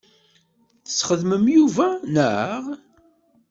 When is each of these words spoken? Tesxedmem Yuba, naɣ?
Tesxedmem 0.85 1.45
Yuba, 1.55 1.87
naɣ? 2.13 2.63